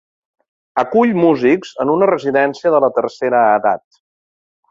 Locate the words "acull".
0.83-1.11